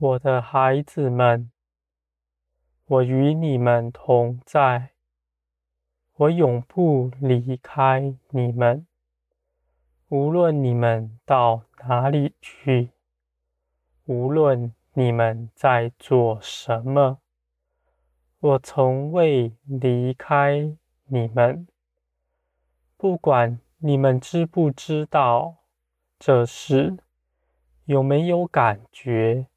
[0.00, 1.50] 我的孩子们，
[2.86, 4.90] 我与你们同在，
[6.14, 8.86] 我永不离开你们。
[10.06, 12.90] 无论你们到哪里去，
[14.04, 17.18] 无论你们在做什么，
[18.38, 20.76] 我从未离开
[21.06, 21.66] 你们。
[22.96, 25.56] 不管你们知不知道
[26.20, 26.98] 这事，
[27.86, 29.47] 有没有感觉，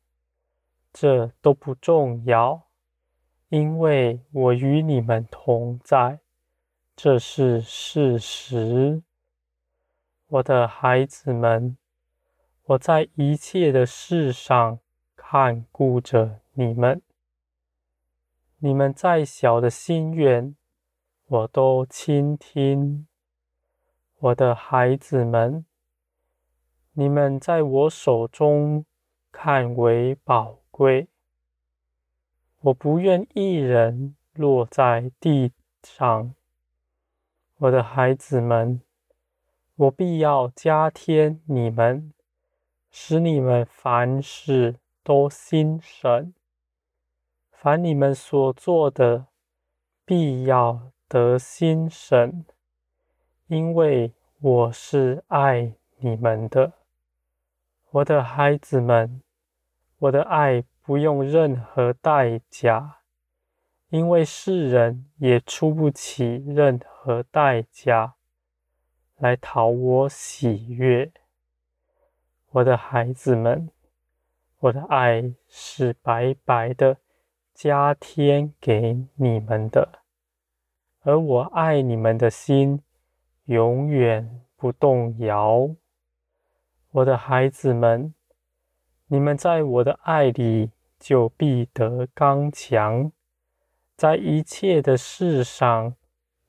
[0.94, 2.68] 这都不重要，
[3.50, 6.20] 因为我与你们同在，
[6.96, 9.02] 这是事实。
[10.28, 11.78] 我的孩子们，
[12.64, 14.80] 我在一切的事上
[15.16, 17.02] 看顾着你们，
[18.60, 20.56] 你们再小的心愿，
[21.28, 23.08] 我都倾听。
[24.20, 25.66] 我的孩子们，
[26.94, 28.86] 你们在我手中
[29.32, 31.08] 看为宝贵，
[32.62, 35.52] 我不愿一人落在地
[35.84, 36.34] 上。
[37.58, 38.82] 我的孩子们，
[39.76, 42.12] 我必要加添你们，
[42.90, 46.34] 使你们凡事都心神。
[47.52, 49.28] 凡你们所做的，
[50.04, 52.44] 必要得心神，
[53.46, 56.74] 因为我是爱你们的，
[57.92, 59.22] 我的孩子们，
[60.00, 60.64] 我的爱。
[60.92, 62.98] 不用任何代价，
[63.88, 68.16] 因为世人也出不起任何代价
[69.16, 71.10] 来讨我喜悦。
[72.50, 73.70] 我的孩子们，
[74.60, 76.98] 我的爱是白白的
[77.54, 79.88] 加添给你们的，
[81.04, 82.84] 而我爱你们的心
[83.46, 85.74] 永远不动摇。
[86.92, 88.14] 我的孩子们。
[89.08, 93.12] 你们在我的爱里就必得刚强，
[93.98, 95.96] 在一切的事上，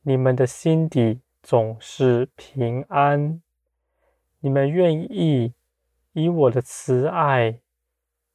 [0.02, 3.42] 你们的心底总是平安。
[4.40, 5.54] 你们愿意
[6.12, 7.60] 以我的慈爱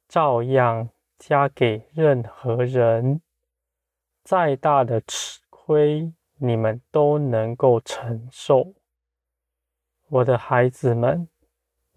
[0.08, 3.22] 照样加给任何人，
[4.24, 8.74] 再大的吃亏，你们都能够承受。
[10.08, 11.28] 我的孩子们。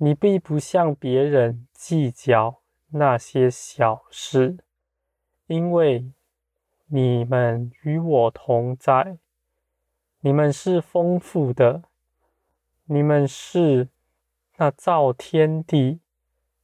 [0.04, 2.61] 你必不向别人计较
[2.92, 4.58] 那些小事，
[5.48, 6.12] 因为
[6.88, 9.18] 你们与我同在。
[10.20, 11.84] 你们是丰富的，
[12.86, 13.90] 你们是
[14.58, 16.00] 那造天地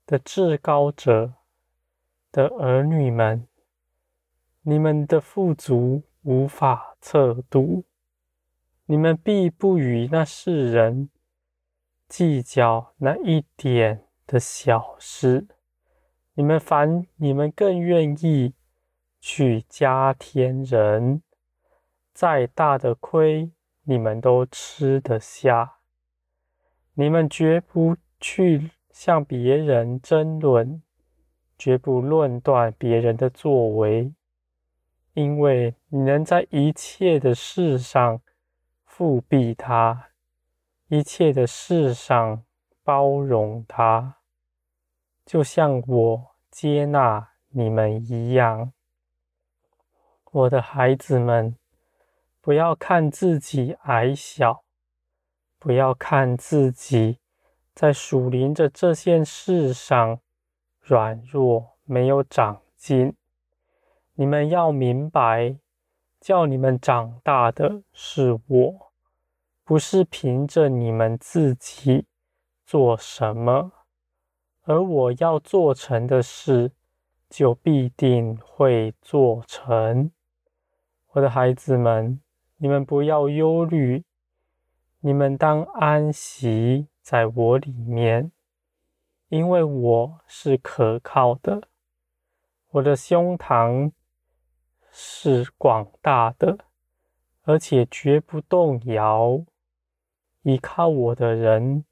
[0.06, 1.34] 的至高者
[2.32, 3.48] 的儿女们。
[4.62, 7.86] 你们的富足无法测度，
[8.86, 11.10] 你们必不与那世人。
[12.08, 15.48] 计较那一点的小事，
[16.40, 18.54] 你们凡，你们更愿意
[19.20, 21.24] 去加添人，
[22.14, 23.50] 再大的亏，
[23.86, 25.78] 你们都吃得下。
[26.94, 30.84] 你们绝不去向别人争论，
[31.58, 34.14] 绝不论断别人的作为，
[35.16, 38.22] 因为你能在一切的事上
[38.88, 40.10] 覆庇他。
[40.90, 42.44] 一切的事上
[42.84, 44.17] 包容他，
[45.28, 48.72] 就像我接纳你们一样。
[50.32, 51.58] 我的孩子们，
[52.40, 54.64] 不要看自己矮小，
[55.60, 57.20] 不要看自己
[57.76, 60.22] 在属灵的这件事上
[60.80, 63.14] 软弱，没有长进。
[64.14, 65.58] 你们要明白，
[66.22, 68.92] 叫你们长大的是我。
[69.66, 72.06] 不是凭着你们自己
[72.66, 73.74] 做什么，
[74.68, 76.74] 而我要做成的事，
[77.30, 80.12] 就必定会做成。
[81.12, 82.20] 我的孩子们，
[82.58, 84.04] 你们不要忧虑，
[85.00, 88.34] 你们当安息在我里面，
[89.30, 91.70] 因为我是可靠的，
[92.72, 93.94] 我的胸膛
[94.92, 96.58] 是广大的，
[97.44, 99.46] 而且绝不动摇。
[100.42, 101.86] 依靠我的人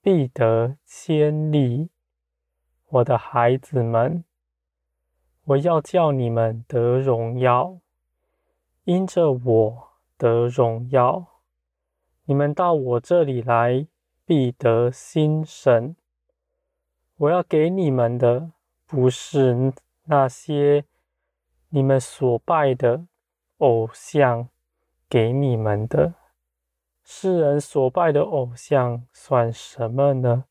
[0.00, 1.90] 必得坚立，
[2.92, 4.24] 我的孩子们，
[5.44, 7.78] 我要叫你们得荣耀，
[8.82, 9.88] 因着我
[10.18, 11.24] 得荣耀。
[12.24, 13.86] 你们到我这里来，
[14.24, 15.94] 必得心神。
[17.16, 18.50] 我要给你们的，
[18.86, 19.72] 不是
[20.06, 20.84] 那些
[21.68, 23.06] 你们所拜的
[23.58, 24.48] 偶像
[25.08, 26.14] 给你们的。
[27.04, 30.46] 世人所拜的偶像算什么呢？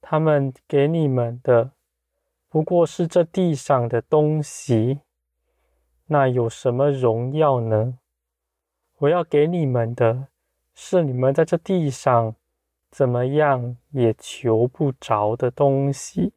[0.00, 1.72] 他们给你们的
[2.48, 5.00] 不过是这地上的东西，
[6.06, 7.98] 那有什么荣耀呢？
[8.98, 10.28] 我要给你们的
[10.74, 12.34] 是你们在这地上
[12.90, 16.32] 怎么样也求不着的东西，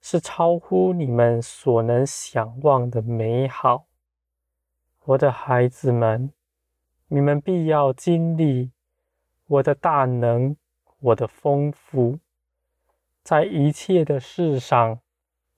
[0.00, 3.86] 是超乎你们所能想望的美好。
[5.04, 6.32] 我的孩子们，
[7.08, 8.70] 你们必要经历
[9.48, 10.56] 我的大能，
[11.00, 12.20] 我的丰富，
[13.22, 15.00] 在一切的事上。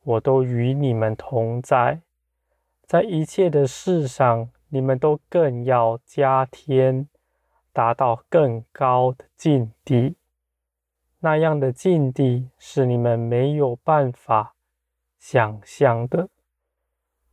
[0.07, 2.03] 我都与你们同在，
[2.85, 7.09] 在一切的事上，你们都更要加添，
[7.73, 10.17] 达到更高的境地。
[11.21, 14.55] 那样的境地是你们没有办法
[15.19, 16.29] 想象的，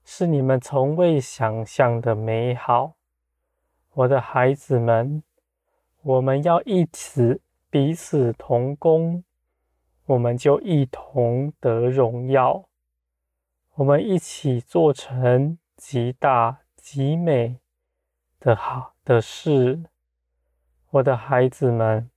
[0.05, 2.93] 是你们从未想象的美好。
[3.95, 5.21] 我的孩子们，
[6.03, 9.25] 我们要一起彼此同工。
[10.11, 12.65] 我们就一同得荣耀，
[13.75, 17.61] 我们一起做成极大极美
[18.37, 19.83] 的好的事。
[20.89, 22.09] 我的孩子们，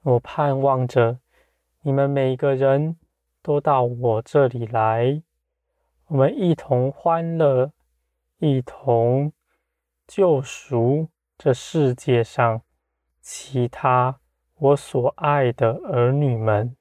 [0.00, 1.18] 我盼望着
[1.82, 2.96] 你们每个人
[3.42, 5.22] 都到我这里来，
[6.06, 7.70] 我们一同欢乐，
[8.38, 9.30] 一同
[10.06, 12.62] 救赎这世界上
[13.20, 14.20] 其他
[14.54, 16.74] 我所爱的儿女们。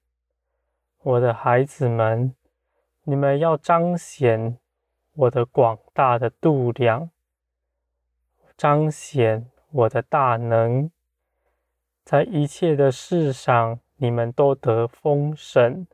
[1.06, 2.34] 我的孩子们，
[3.04, 4.58] 你们要彰显
[5.14, 7.10] 我的广大的度量，
[8.56, 10.90] 彰显我的大能，
[12.06, 15.86] 在一切的事上，你们都得丰盛。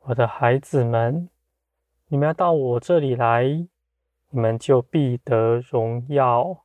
[0.00, 1.30] 我的孩子们，
[2.08, 3.44] 你们要到我这里来，
[4.30, 6.64] 你们就必得荣耀。